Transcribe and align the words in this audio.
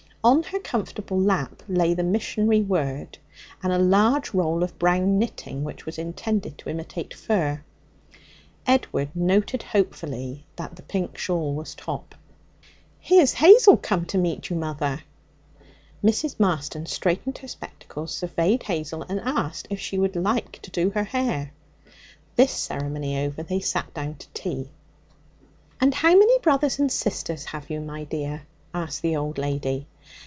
On 0.23 0.43
her 0.43 0.59
comfortable 0.59 1.19
lap 1.19 1.63
lay 1.67 1.95
the 1.95 2.03
missionary 2.03 2.61
Word 2.61 3.17
and 3.63 3.73
a 3.73 3.79
large 3.79 4.35
roll 4.35 4.61
of 4.61 4.77
brown 4.77 5.17
knitting 5.17 5.63
which 5.63 5.87
was 5.87 5.97
intended 5.97 6.59
to 6.59 6.69
imitate 6.69 7.11
fur. 7.11 7.63
Edward 8.67 9.15
noted 9.15 9.63
hopefully 9.63 10.45
that 10.57 10.75
the 10.75 10.83
pink 10.83 11.17
shawl 11.17 11.55
was 11.55 11.73
top. 11.73 12.13
'Here's 12.99 13.33
Hazel 13.33 13.77
come 13.77 14.05
to 14.05 14.21
see 14.23 14.39
you, 14.47 14.55
mother!' 14.57 15.01
Mrs. 16.03 16.39
Marston 16.39 16.85
straightened 16.85 17.39
her 17.39 17.47
spectacles, 17.47 18.13
surveyed 18.13 18.61
Hazel, 18.61 19.01
and 19.01 19.19
asked 19.21 19.65
if 19.71 19.79
she 19.79 19.97
would 19.97 20.15
like 20.15 20.61
to 20.61 20.69
do 20.69 20.91
her 20.91 21.03
hair. 21.05 21.51
This 22.35 22.51
ceremony 22.51 23.25
over, 23.25 23.41
they 23.41 23.59
sat 23.59 23.91
down 23.95 24.17
to 24.19 24.27
tea. 24.35 24.69
'And 25.79 25.95
how 25.95 26.15
many 26.15 26.37
brothers 26.37 26.77
and 26.77 26.91
sisters 26.91 27.45
have 27.45 27.71
you, 27.71 27.81
my 27.81 28.03
dear?' 28.03 28.43
asked 28.71 29.01
the 29.01 29.15
old 29.15 29.39
lady. 29.39 29.87